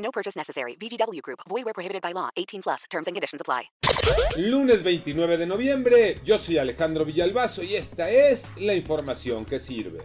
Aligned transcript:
No 0.00 0.10
purchase 0.10 0.36
necessary. 0.36 0.76
VGW 0.76 1.20
Group. 1.22 1.40
Void 1.48 1.64
where 1.64 1.74
prohibited 1.74 2.02
by 2.02 2.12
law. 2.12 2.30
18 2.36 2.62
plus. 2.62 2.84
Terms 2.90 3.06
and 3.06 3.14
conditions 3.14 3.40
apply. 3.40 3.70
Lunes 4.36 4.82
29 4.82 5.36
de 5.36 5.46
noviembre, 5.46 6.20
yo 6.24 6.38
soy 6.38 6.58
Alejandro 6.58 7.04
Villalbazo 7.04 7.62
y 7.62 7.74
esta 7.74 8.10
es 8.10 8.48
la 8.56 8.74
información 8.74 9.44
que 9.44 9.58
sirve. 9.58 10.00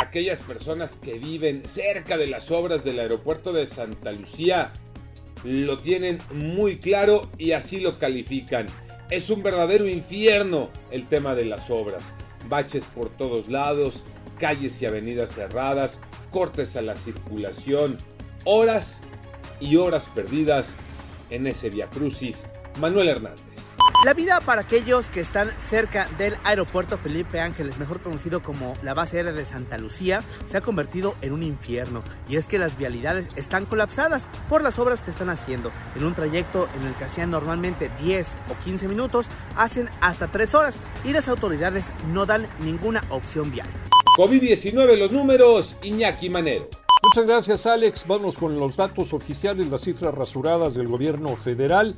Aquellas 0.00 0.40
personas 0.40 0.96
que 0.96 1.18
viven 1.18 1.66
cerca 1.66 2.16
de 2.16 2.26
las 2.26 2.50
obras 2.50 2.84
del 2.84 2.98
aeropuerto 2.98 3.52
de 3.52 3.66
Santa 3.66 4.12
Lucía 4.12 4.72
lo 5.44 5.78
tienen 5.80 6.18
muy 6.32 6.78
claro 6.78 7.30
y 7.38 7.52
así 7.52 7.80
lo 7.80 7.98
califican. 7.98 8.66
Es 9.10 9.30
un 9.30 9.42
verdadero 9.42 9.88
infierno 9.88 10.68
el 10.90 11.06
tema 11.08 11.34
de 11.34 11.46
las 11.46 11.70
obras. 11.70 12.12
Baches 12.48 12.84
por 12.84 13.08
todos 13.16 13.48
lados, 13.48 14.02
calles 14.38 14.80
y 14.82 14.86
avenidas 14.86 15.34
cerradas, 15.34 16.00
cortes 16.30 16.76
a 16.76 16.82
la 16.82 16.96
circulación, 16.96 17.98
horas 18.44 19.00
y 19.60 19.76
horas 19.76 20.10
perdidas 20.14 20.76
en 21.30 21.46
ese 21.46 21.70
Via 21.70 21.88
Crucis. 21.88 22.46
Manuel 22.78 23.08
Hernández. 23.08 23.40
La 24.04 24.14
vida 24.14 24.40
para 24.40 24.60
aquellos 24.60 25.06
que 25.10 25.20
están 25.20 25.50
cerca 25.58 26.08
del 26.18 26.36
aeropuerto 26.44 26.98
Felipe 26.98 27.40
Ángeles, 27.40 27.78
mejor 27.78 28.00
conocido 28.00 28.42
como 28.42 28.74
la 28.84 28.94
base 28.94 29.16
aérea 29.16 29.32
de 29.32 29.44
Santa 29.44 29.76
Lucía, 29.76 30.22
se 30.46 30.56
ha 30.56 30.60
convertido 30.60 31.16
en 31.20 31.32
un 31.32 31.42
infierno. 31.42 32.04
Y 32.28 32.36
es 32.36 32.46
que 32.46 32.58
las 32.58 32.78
vialidades 32.78 33.26
están 33.34 33.66
colapsadas 33.66 34.28
por 34.48 34.62
las 34.62 34.78
obras 34.78 35.02
que 35.02 35.10
están 35.10 35.30
haciendo. 35.30 35.72
En 35.96 36.04
un 36.04 36.14
trayecto 36.14 36.68
en 36.76 36.86
el 36.86 36.94
que 36.94 37.04
hacían 37.04 37.32
normalmente 37.32 37.90
10 38.00 38.28
o 38.50 38.64
15 38.64 38.86
minutos, 38.86 39.26
hacen 39.56 39.90
hasta 40.00 40.28
3 40.28 40.54
horas 40.54 40.76
y 41.04 41.12
las 41.12 41.26
autoridades 41.26 41.86
no 42.12 42.24
dan 42.24 42.48
ninguna 42.60 43.02
opción 43.08 43.50
vial. 43.50 43.68
COVID-19, 44.16 44.96
los 44.96 45.10
números, 45.10 45.76
Iñaki 45.82 46.30
Manero. 46.30 46.68
Muchas 47.08 47.26
gracias 47.26 47.64
Alex. 47.64 48.04
Vamos 48.06 48.36
con 48.36 48.58
los 48.58 48.76
datos 48.76 49.14
oficiales, 49.14 49.68
las 49.68 49.80
cifras 49.80 50.14
rasuradas 50.14 50.74
del 50.74 50.88
gobierno 50.88 51.34
federal. 51.36 51.94